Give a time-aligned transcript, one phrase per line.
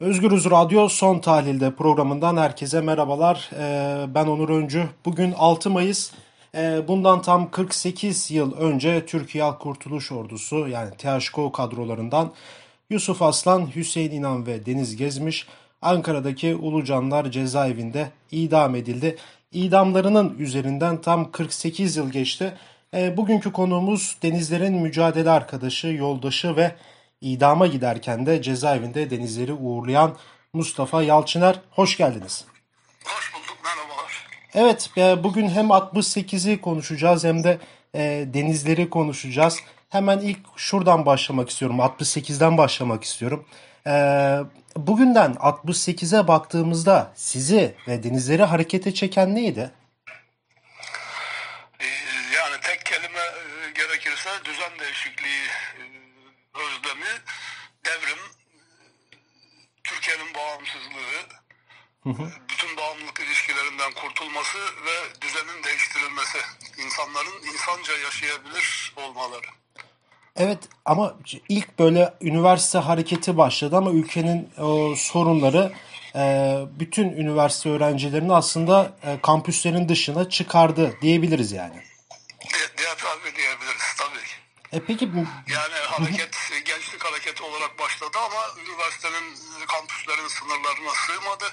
[0.00, 3.50] Özgürüz Radyo Son Tahlil'de programından herkese merhabalar.
[3.58, 4.88] Ee, ben Onur Öncü.
[5.04, 6.12] Bugün 6 Mayıs.
[6.54, 12.32] Ee, bundan tam 48 yıl önce Türkiye Halk Kurtuluş Ordusu yani THKO kadrolarından
[12.90, 15.46] Yusuf Aslan, Hüseyin İnan ve Deniz Gezmiş
[15.82, 19.16] Ankara'daki Ulucanlar cezaevinde idam edildi.
[19.52, 22.54] İdamlarının üzerinden tam 48 yıl geçti.
[22.94, 26.72] Ee, bugünkü konuğumuz Denizler'in mücadele arkadaşı, yoldaşı ve
[27.20, 30.16] idama giderken de cezaevinde denizleri uğurlayan
[30.52, 31.60] Mustafa Yalçıner.
[31.70, 32.44] Hoş geldiniz.
[33.04, 34.26] Hoş bulduk, merhabalar.
[34.54, 37.58] Evet, e, bugün hem 68'i konuşacağız hem de
[37.94, 38.00] e,
[38.34, 39.60] denizleri konuşacağız.
[39.88, 43.46] Hemen ilk şuradan başlamak istiyorum, 68'den başlamak istiyorum.
[43.86, 43.92] E,
[44.76, 49.70] bugünden 68'e baktığımızda sizi ve denizleri harekete çeken neydi?
[52.34, 53.24] Yani tek kelime
[53.74, 55.46] gerekirse düzen değişikliği
[55.78, 55.82] e,
[56.54, 57.20] özlemi,
[57.84, 58.18] devrim,
[59.84, 61.26] Türkiye'nin bağımsızlığı,
[62.48, 66.38] bütün bağımlılık ilişkilerinden kurtulması ve düzenin değiştirilmesi,
[66.84, 69.46] insanların insanca yaşayabilir olmaları.
[70.36, 71.14] Evet ama
[71.48, 75.72] ilk böyle üniversite hareketi başladı ama ülkenin o sorunları
[76.14, 81.82] e, bütün üniversite öğrencilerini aslında e, kampüslerin dışına çıkardı diyebiliriz yani.
[82.40, 84.34] Diye, diye tabi diyebiliriz tabii ki.
[84.72, 85.04] E peki
[85.48, 89.36] Yani hareket gençlik hareketi olarak başladı ama üniversitenin
[89.68, 91.44] kampüslerin sınırlarına sığmadı.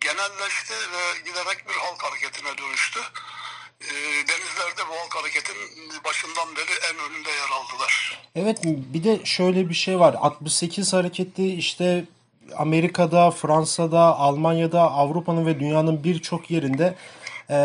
[0.00, 3.00] Genelleşti ve giderek bir halk hareketine dönüştü.
[3.80, 3.90] E,
[4.28, 5.56] Denizlerde bu halk hareketin
[6.04, 8.18] başından beri en önünde yer aldılar.
[8.34, 10.16] evet bir de şöyle bir şey var.
[10.20, 12.04] 68 hareketi işte
[12.56, 16.94] Amerika'da, Fransa'da, Almanya'da, Avrupa'nın ve dünyanın birçok yerinde
[17.50, 17.56] e,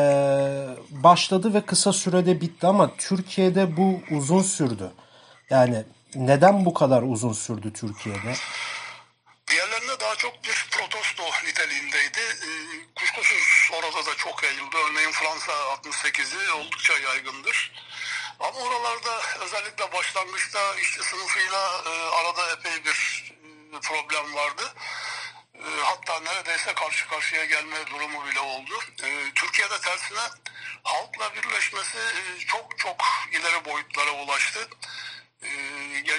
[0.89, 4.91] başladı ve kısa sürede bitti ama Türkiye'de bu uzun sürdü.
[5.49, 5.83] Yani
[6.15, 8.33] neden bu kadar uzun sürdü Türkiye'de?
[10.13, 12.19] Daha çok bir protesto niteliğindeydi.
[12.19, 12.49] E,
[12.95, 14.77] kuşkusuz orada da çok yayıldı.
[14.77, 17.71] Örneğin Fransa 68'i oldukça yaygındır.
[18.39, 23.33] Ama oralarda özellikle başlangıçta işçi sınıfıyla e, arada epey bir
[23.73, 24.73] e, problem vardı.
[25.55, 28.79] E, hatta neredeyse karşı karşıya gelme durumu bile oldu.
[29.35, 30.23] Türkiye'de tersine
[30.83, 31.97] halkla birleşmesi
[32.47, 34.69] çok çok ileri boyutlara ulaştı.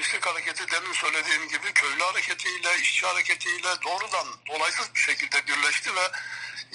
[0.04, 6.04] Gençlik hareketi demin söylediğim gibi köylü hareketiyle, işçi hareketiyle doğrudan dolaysız bir şekilde birleşti ve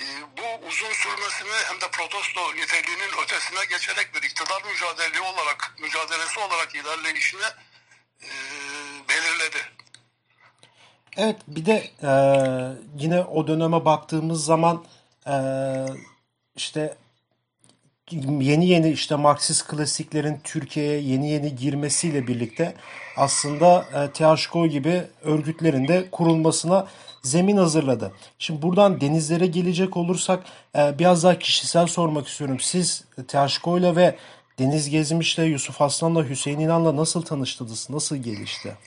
[0.01, 0.05] e,
[0.37, 6.75] bu uzun sürmesini hem de protesto niteliğinin ötesine geçerek bir iktidar mücadelesi olarak mücadelesi olarak
[6.75, 7.49] ilerleyişini
[8.23, 8.29] e,
[9.09, 9.61] belirledi.
[11.17, 12.11] Evet bir de e,
[12.95, 14.85] yine o döneme baktığımız zaman
[15.27, 15.35] e,
[16.55, 16.97] işte
[18.11, 22.75] yeni yeni işte Marksist klasiklerin Türkiye'ye yeni yeni girmesiyle birlikte
[23.17, 26.87] aslında e, THKO gibi örgütlerin de kurulmasına
[27.23, 28.13] zemin hazırladı.
[28.39, 30.43] Şimdi buradan denizlere gelecek olursak
[30.75, 32.59] e, biraz daha kişisel sormak istiyorum.
[32.59, 34.15] Siz THKO ile ve
[34.59, 37.89] Deniz Gezmiş'le, Yusuf Aslan'la, Hüseyin İnan'la nasıl tanıştınız?
[37.89, 38.77] Nasıl gelişti?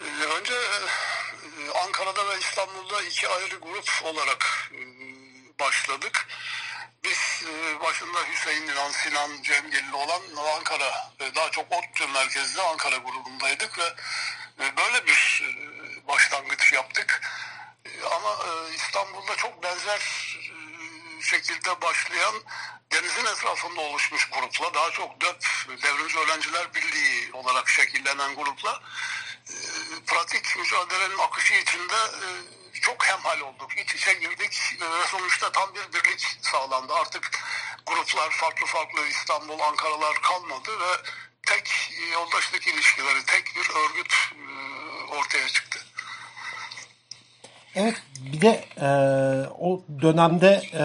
[0.00, 4.70] Ee, Önce e, Ankara'da ve İstanbul'da iki ayrı grup olarak
[5.60, 6.26] başladık.
[7.04, 10.22] Biz e, başında Hüseyin İnan, Sinan Cemgilli olan
[10.56, 13.94] Ankara, daha çok ODTÜ merkezli Ankara grubundaydık ve
[14.64, 17.20] e, böyle bir e, başlangıç yaptık.
[18.16, 18.36] Ama
[18.74, 20.00] İstanbul'da çok benzer
[21.20, 22.34] şekilde başlayan
[22.92, 25.44] denizin etrafında oluşmuş grupla, daha çok DÖP,
[25.82, 28.80] Devrimci Öğrenciler Birliği olarak şekillenen grupla
[30.06, 31.96] pratik mücadelenin akışı içinde
[32.86, 33.70] çok hemhal olduk.
[33.82, 36.92] İç içe girdik e, ve sonuçta tam bir birlik sağlandı.
[36.94, 37.30] Artık
[37.86, 40.92] gruplar farklı farklı İstanbul, Ankaralar kalmadı ve
[41.46, 41.70] tek
[42.12, 44.44] yoldaşlık ilişkileri, tek bir örgüt e,
[45.14, 45.80] ortaya çıktı.
[47.74, 48.02] Evet
[48.32, 48.88] bir de e,
[49.60, 50.84] o dönemde e,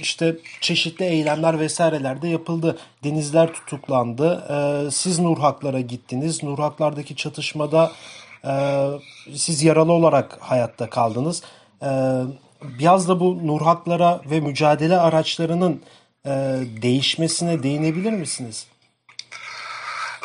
[0.00, 2.78] işte çeşitli eylemler vesaireler de yapıldı.
[3.04, 4.46] Denizler tutuklandı.
[4.50, 6.42] E, siz Nurhaklar'a gittiniz.
[6.42, 7.92] Nurhaklar'daki çatışmada
[8.44, 8.52] e,
[9.36, 11.42] siz yaralı olarak hayatta kaldınız.
[11.82, 11.88] E,
[12.62, 15.82] biraz da bu Nurhaklar'a ve mücadele araçlarının
[16.26, 16.30] e,
[16.82, 18.66] değişmesine değinebilir misiniz?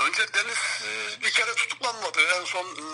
[0.07, 2.19] Önce Deniz e, bir kere tutuklanmadı.
[2.39, 2.87] En son e,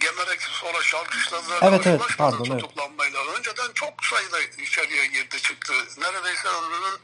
[0.00, 1.58] gemerek sonra şarkışladılar.
[1.62, 2.60] Evet, evet, pardon, evet.
[2.60, 3.20] tutuklanmayla.
[3.38, 5.72] Önceden çok sayıda içeriye girdi çıktı.
[5.98, 7.00] Neredeyse ömrünün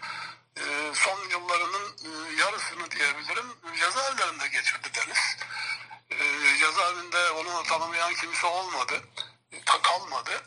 [0.94, 3.46] son yıllarının e, yarısını diyebilirim
[3.78, 5.36] cezaevlerinde geçirdi Deniz.
[6.10, 9.00] E, cezaevinde onu tanımayan kimse olmadı.
[9.66, 10.42] Ta kalmadı.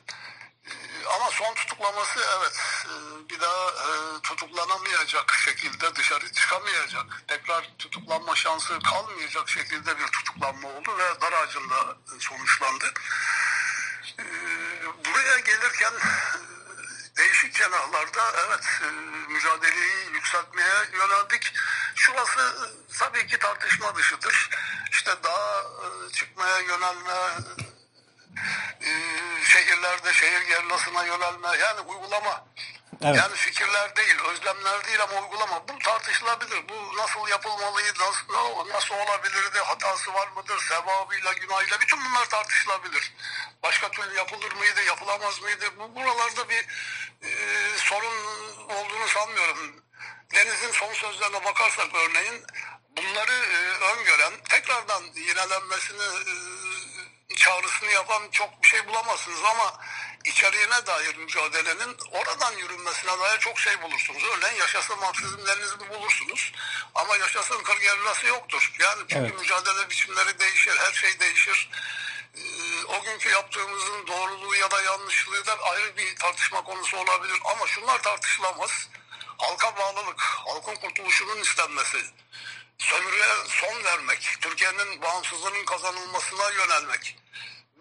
[0.65, 0.71] E,
[1.15, 2.94] ama son tutuklaması evet e,
[3.29, 10.97] bir daha e, tutuklanamayacak şekilde dışarı çıkamayacak, tekrar tutuklanma şansı kalmayacak şekilde bir tutuklanma oldu
[10.97, 12.94] ve dar ağacında sonuçlandı.
[14.19, 14.25] E,
[15.05, 16.32] buraya gelirken e,
[17.53, 18.88] cenahlarda evet e,
[19.31, 21.53] mücadeleyi yükseltmeye yöneldik.
[21.95, 22.65] Şurası e,
[23.00, 24.50] tabii ki tartışma dışıdır.
[24.91, 27.13] İşte daha e, çıkmaya yönelme,
[29.44, 32.45] şehirlerde şehir gerlasına yönelme yani uygulama.
[33.05, 33.17] Evet.
[33.17, 35.67] Yani fikirler değil, özlemler değil ama uygulama.
[35.67, 36.69] Bu tartışılabilir.
[36.69, 43.13] Bu nasıl yapılmalıydı, nasıl, nasıl olabilirdi, hatası var mıdır, sevabıyla, günahıyla bütün bunlar tartışılabilir.
[43.63, 45.65] Başka türlü yapılır mıydı, yapılamaz mıydı?
[45.79, 46.65] Bu buralarda bir
[47.23, 47.29] e,
[47.77, 48.25] sorun
[48.69, 49.83] olduğunu sanmıyorum.
[50.35, 52.45] Deniz'in son sözlerine bakarsak örneğin
[52.97, 53.57] bunları e,
[53.94, 56.03] öngören, tekrardan yinelenmesini
[57.29, 59.79] e, çağrısını yapan çok bir şey bulamazsınız ama
[60.25, 64.24] içeriğine dair mücadelenin oradan yürünmesine dair çok şey bulursunuz.
[64.24, 66.52] Örneğin yaşasın Marksizm Leninizmi bulursunuz
[66.96, 68.72] ama yaşasın kırgerlası yoktur.
[68.80, 69.40] Yani çünkü Evet.
[69.40, 71.70] mücadele biçimleri değişir, her şey değişir.
[72.38, 77.68] Ee, o günkü yaptığımızın doğruluğu ya da yanlışlığı da ayrı bir tartışma konusu olabilir ama
[77.68, 78.90] şunlar tartışılamaz.
[79.38, 81.98] Halka bağlılık, halkın kurtuluşunun istenmesi,
[82.78, 87.18] sömürüye son vermek, Türkiye'nin bağımsızlığının kazanılmasına yönelmek.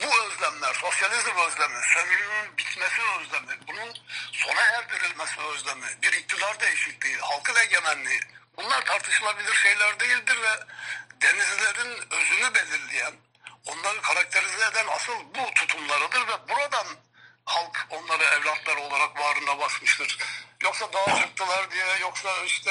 [0.01, 3.95] Bu özlemler, sosyalizm özlemi, sömürünün bitmesi özlemi, bunun
[4.33, 8.21] sona erdirilmesi özlemi, bir iktidar değişikliği, halkın egemenliği
[8.57, 10.59] bunlar tartışılabilir şeyler değildir ve
[11.23, 13.15] denizlilerin özünü belirleyen,
[13.67, 16.87] onları karakterize eden asıl bu tutumlarıdır ve buradan
[17.45, 20.19] halk onları evlatları olarak bağrına basmıştır.
[20.63, 22.71] Yoksa dağa çıktılar diye, yoksa işte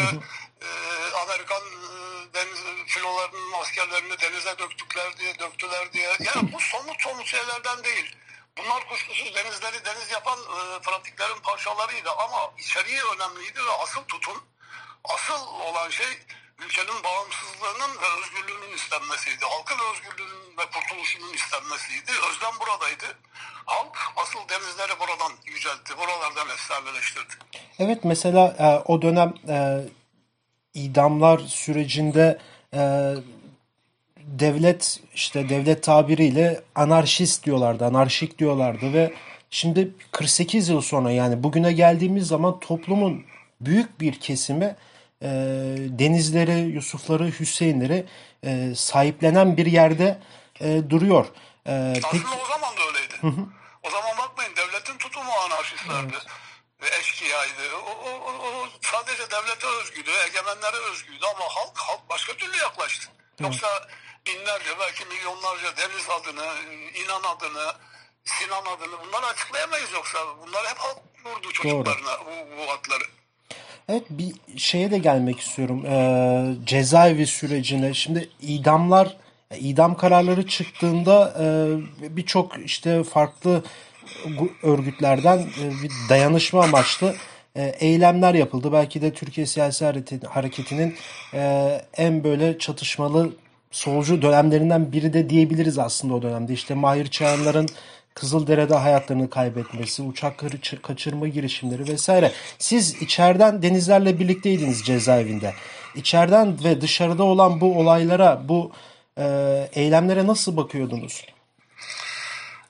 [0.61, 0.67] e,
[1.15, 2.00] Amerikan e,
[2.33, 6.09] deniz filolarının askerlerini denize döktükler diye, döktüler diye.
[6.19, 8.15] Yani bu somut somut şeylerden değil.
[8.57, 14.43] Bunlar kuşkusuz denizleri deniz yapan e, pratiklerin parçalarıydı ama içeriği önemliydi ve asıl tutum,
[15.03, 16.07] asıl olan şey
[16.65, 19.45] ülkenin bağımsızlığının ve özgürlüğünün istenmesiydi.
[19.45, 22.11] Halkın özgürlüğünün ve kurtuluşunun istenmesiydi.
[22.11, 23.17] Özlem buradaydı.
[23.65, 27.33] Halk asıl denizleri buradan yüceltti, buralardan efsaneleştirdi.
[27.79, 29.55] Evet mesela e, o dönem e,
[30.73, 32.37] idamlar sürecinde
[32.73, 33.13] e,
[34.17, 39.13] devlet işte devlet tabiriyle anarşist diyorlardı, anarşik diyorlardı ve
[39.49, 43.23] şimdi 48 yıl sonra yani bugüne geldiğimiz zaman toplumun
[43.61, 44.75] büyük bir kesimi
[45.21, 45.27] e,
[45.89, 48.05] denizleri, Yusufları, Hüseyinleri
[48.43, 50.19] e, sahiplenen bir yerde
[50.61, 51.25] e, duruyor.
[51.67, 53.49] E, peki, Aslında o zaman da öyleydi.
[53.83, 56.13] O zaman bakmayın devletin tutumu anarşistlerdi.
[56.81, 57.75] Ve eşkıyaydı.
[57.75, 63.07] O, o, o, o sadece devlete özgüydü, egemenlere özgüydü ama halk halk başka türlü yaklaştı.
[63.39, 63.67] Yoksa
[64.27, 66.47] binlerce belki milyonlarca deniz adını,
[66.95, 67.73] inan adını,
[68.25, 70.19] Sinan adını bunları açıklayamayız yoksa.
[70.47, 73.03] Bunlar hep halk vurdu çocuklarına bu, bu adları.
[73.89, 75.85] Evet bir şeye de gelmek istiyorum.
[75.85, 77.93] Ee, cezaevi sürecine.
[77.93, 79.17] Şimdi idamlar,
[79.59, 81.45] idam kararları çıktığında e,
[82.17, 83.63] birçok işte farklı
[84.63, 87.15] örgütlerden e, bir dayanışma amaçlı
[87.55, 88.71] e, eylemler yapıldı.
[88.73, 89.85] Belki de Türkiye Siyasi
[90.29, 90.95] Hareketi'nin
[91.33, 93.29] e, en böyle çatışmalı
[93.71, 96.53] solcu dönemlerinden biri de diyebiliriz aslında o dönemde.
[96.53, 97.69] İşte Mahir Çağanlar'ın
[98.13, 102.31] Kızıldere'de hayatlarını kaybetmesi, uçak kaçı- kaçırma girişimleri vesaire.
[102.59, 105.53] Siz içeriden denizlerle birlikteydiniz cezaevinde.
[105.95, 108.71] İçeriden ve dışarıda olan bu olaylara, bu
[109.73, 111.25] eylemlere nasıl bakıyordunuz?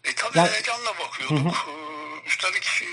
[0.04, 1.68] E tabii Yani- heyecanla bakıyorduk.
[1.68, 2.88] Ee, Üstelik e,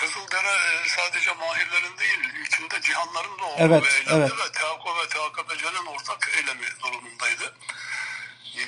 [0.00, 0.48] Kızıldere
[0.84, 4.30] e, sadece mahirlerin değil, içinde cihanların da olduğu Evet, bir evet.
[4.32, 7.54] ve THK ve THKPC'nin ortak eylemi durumundaydı.
[8.56, 8.62] E,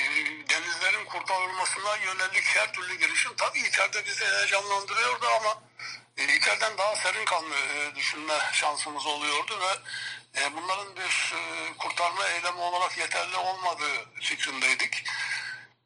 [0.50, 5.62] Denizlerin kurtarılmasına yönelik her türlü girişim tabii içeride bizi heyecanlandırıyordu ama
[6.36, 9.74] içeriden daha serin kanlı e, düşünme şansımız oluyordu ve
[10.56, 11.34] bunların bir
[11.78, 15.04] kurtarma eylemi olarak yeterli olmadığı fikrindeydik.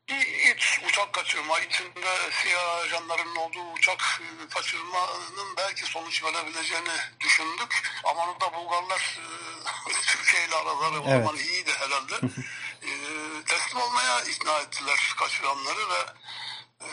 [0.09, 2.12] İç uçak kaçırma, içinde
[2.43, 7.83] siyah ajanların olduğu uçak e, kaçırmanın belki sonuç verebileceğini düşündük.
[8.05, 9.19] Ama da Bulgarlar
[9.88, 11.25] e, Türkiye ile araları o Evet.
[11.25, 12.15] zaman iyiydi herhalde.
[12.83, 12.91] E,
[13.47, 16.00] teslim olmaya ikna ettiler kaçıranları ve
[16.81, 16.88] e,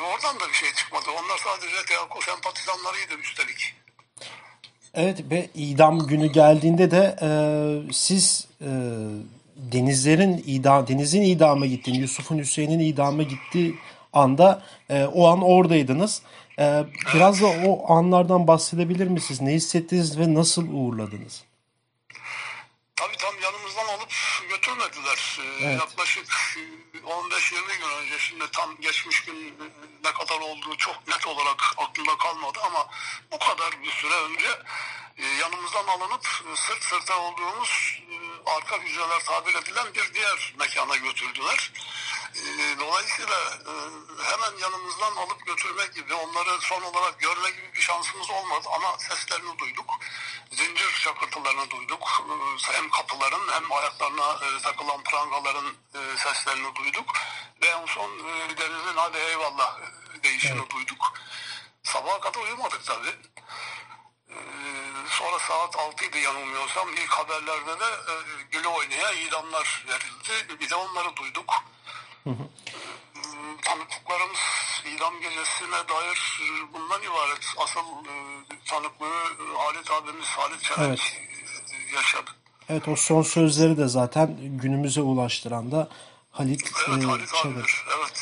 [0.00, 1.10] oradan da bir şey çıkmadı.
[1.10, 3.74] Onlar sadece TEAKO sempatizanlarıydı üstelik.
[4.94, 7.28] Evet ve idam günü geldiğinde de e,
[7.92, 8.70] siz e,
[9.72, 13.78] denizlerin idam denizin idama gittiğini, Yusuf'un Hüseyin'in idama gittiği
[14.12, 16.22] anda e, o an oradaydınız.
[16.58, 19.40] E, biraz da o anlardan bahsedebilir misiniz?
[19.40, 21.44] Ne hissettiniz ve nasıl uğurladınız?
[22.96, 24.12] Tabii tam yanımızdan alıp
[24.48, 25.38] götürmediler.
[25.40, 25.80] Ee, Evet.
[25.80, 26.26] Yaklaşık
[26.56, 29.66] e, 15-20 gün önce şimdi tam geçmiş gün e,
[30.04, 32.86] ne kadar olduğu çok net olarak aklımda kalmadı ama
[33.32, 34.48] bu kadar bir süre önce
[35.16, 40.96] e, yanımızdan alınıp e, sırt sırta olduğumuz e, arka hücreler tabir edilen bir diğer mekana
[40.96, 41.72] götürdüler.
[42.34, 42.40] E,
[42.80, 43.72] Dolayısıyla e,
[44.24, 49.58] hemen yanımızdan alıp götürmek gibi onları son olarak görme gibi bir şansımız olmadı ama seslerini
[49.58, 49.90] duyduk.
[50.50, 52.22] Zincir şakırtılarını duyduk.
[52.70, 57.12] E, Hem kapıların hem ayaklarına e, takılan prangaların e, seslerini duyduk.
[57.62, 58.10] Ve en son
[58.58, 61.12] denizin hadi eyvallah e, deyişini duyduk.
[61.82, 63.16] Sabaha kadar uyumadık tabii.
[65.18, 68.14] Sonra saat 6 idi yanılmıyorsam ilk haberlerde de e,
[68.50, 70.60] güle oynaya idamlar verildi.
[70.60, 71.50] Bir de onları duyduk.
[72.26, 72.30] Ee,
[73.62, 74.38] Tanıklıklarımız
[74.96, 77.44] idam gecesine dair e, bundan ibaret.
[77.58, 78.14] Asıl e,
[78.68, 81.00] tanıklığı e, Halit abimiz Halit Çelenk Evet.
[81.92, 82.30] e, yaşadı.
[82.68, 85.88] Evet o son sözleri de zaten günümüze ulaştıran da
[86.30, 87.84] Halit Evet e, Halit abidir.
[87.98, 88.20] Evet.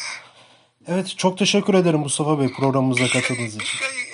[0.88, 3.78] Evet çok teşekkür ederim Mustafa Bey programımıza şey- katıldığınız bir için.
[3.78, 4.07] şey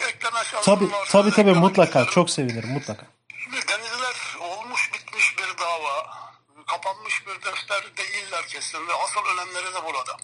[0.62, 3.06] tabii tabii eklemek mutlaka çok sevinirim mutlaka.
[3.42, 6.24] Şimdi denizler olmuş bitmiş bir dava,
[6.66, 10.16] kapanmış bir defter değiller kesin ve asıl önemleri de burada.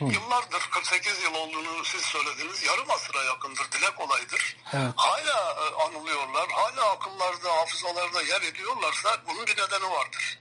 [0.00, 2.62] Yıllardır 48 yıl olduğunu siz söylediniz.
[2.62, 4.56] Yarım asıra yakındır, dile kolaydır.
[4.72, 4.92] Evet.
[4.96, 10.38] Hala e, anılıyorlar, hala akıllarda, hafızalarda yer ediyorlarsa bunun bir nedeni vardır.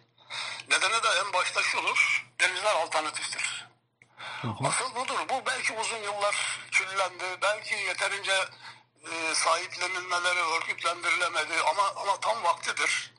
[0.69, 3.67] Nedeni de en başta şudur, denizler alternatiftir.
[4.43, 5.19] Asıl budur.
[5.29, 7.23] Bu belki uzun yıllar küllendi.
[7.41, 8.33] Belki yeterince
[9.11, 13.13] e, sahiplenilmeleri örgütlendirilemedi ama ama tam vaktidir.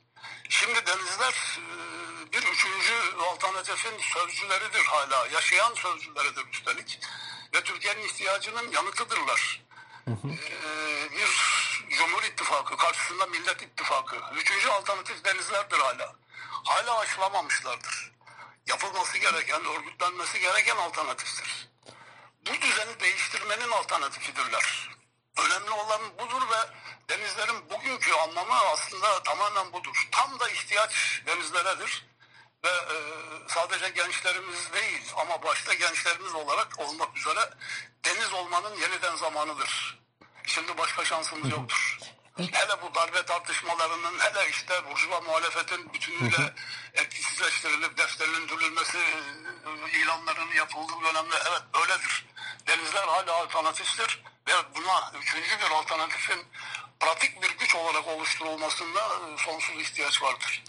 [0.49, 5.27] Şimdi denizler e, bir üçüncü alternatifin sözcüleridir hala.
[5.27, 6.99] Yaşayan sözcüleridir üstelik.
[7.53, 9.61] Ve Türkiye'nin ihtiyacının yanıtıdırlar.
[10.07, 10.11] E,
[11.11, 11.29] bir
[11.89, 14.15] Cumhur İttifakı karşısında Millet İttifakı.
[14.35, 16.15] Üçüncü alternatif denizlerdir hala.
[16.63, 18.15] Hala aşılamamışlardır
[18.67, 21.69] yapılması gereken, örgütlenmesi gereken alternatiftir.
[22.47, 24.94] Bu düzeni değiştirmenin alternatifidirler.
[25.37, 26.69] Önemli olan budur ve
[27.09, 30.07] denizlerin bugünkü anlamı aslında tamamen budur.
[30.11, 32.05] Tam da ihtiyaç denizleredir.
[32.63, 32.95] Ve e,
[33.47, 37.49] sadece gençlerimiz değil ama başta gençlerimiz olarak olmak üzere
[38.05, 39.99] deniz olmanın yeniden zamanıdır.
[40.45, 41.97] Şimdi başka şansımız yoktur.
[42.37, 46.53] Hele bu darbe tartışmalarının hele işte burjuva muhalefetin bütünüyle
[46.93, 52.25] etkisizleştirilip defterinin dürülmesi e, ilanlarının yapıldığı dönemde evet öyledir.
[52.67, 56.45] Denizler hala alternatiftir ve buna üçüncü bir alternatifin
[56.99, 60.63] pratik bir güç olarak oluşturulmasında e, sonsuz ihtiyaç vardır.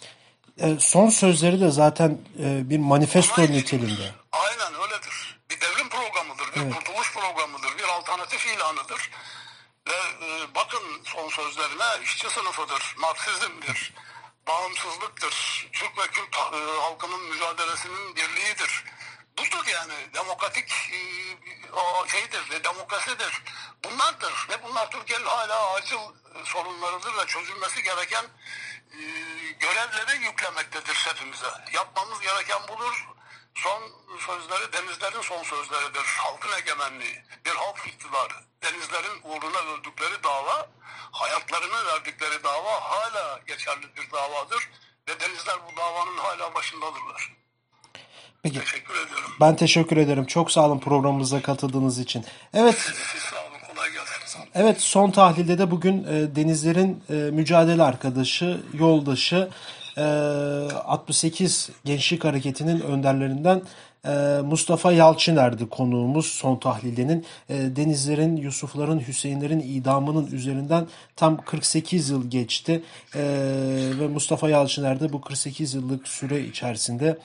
[0.59, 3.53] E, son sözleri de zaten e, bir manifesto Aynen.
[3.53, 4.11] niteliğinde.
[4.33, 5.39] Aynen öyledir.
[5.51, 9.11] Bir devrim programıdır, bir kurtuluş programıdır, bir alternatif ilanıdır.
[9.89, 13.95] Ve e, bakın son sözlerine işçi sınıfıdır, Marksizmdir,
[14.49, 18.85] bağımsızlıktır, Türk ve Kürt e, halkının mücadelesinin birliğidir.
[19.39, 20.99] Budur yani demokratik e,
[22.09, 23.43] şeydir, ve demokrasidir.
[23.97, 25.97] Bunlardır ve bunlar Türkiye'nin hala acil
[26.45, 28.25] sorunlarıdır ve çözülmesi gereken
[28.93, 29.01] e,
[29.61, 31.47] görevleri yüklemektedir hepimize.
[31.73, 33.07] Yapmamız gereken budur.
[33.55, 33.83] Son
[34.27, 36.05] sözleri denizlerin son sözleridir.
[36.05, 38.35] Halkın egemenliği, bir halk iktidarı.
[38.63, 40.69] Denizlerin uğruna öldükleri dava,
[41.13, 44.71] hayatlarını verdikleri dava hala geçerli bir davadır.
[45.09, 47.37] Ve denizler bu davanın hala başındadırlar.
[48.43, 49.31] Peki Teşekkür ediyorum.
[49.41, 50.27] ben teşekkür ederim.
[50.27, 52.25] Çok sağ olun programımıza katıldığınız için.
[52.55, 52.79] Evet
[53.13, 53.56] Siz sağ olun,
[54.27, 54.41] gelsin.
[54.55, 59.49] Evet son tahlilde de bugün e, Denizler'in e, mücadele arkadaşı, yoldaşı
[59.97, 63.63] e, 68 Gençlik Hareketi'nin önderlerinden
[64.05, 67.27] e, Mustafa Yalçıner'di konuğumuz son tahlildenin.
[67.49, 72.83] E, Denizler'in, Yusuf'ların, Hüseyinlerin idamının üzerinden tam 48 yıl geçti.
[73.15, 73.23] E,
[74.01, 77.19] ve Mustafa Yalçıner de bu 48 yıllık süre içerisinde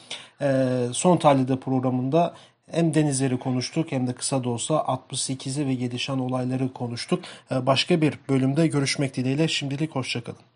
[0.93, 2.33] son tahlilde programında
[2.71, 7.23] hem denizleri konuştuk hem de kısa da olsa 68'i ve gelişen olayları konuştuk.
[7.51, 10.50] Ee, Başka bir bölümde görüşmek dileğiyle şimdilik hoşçakalın.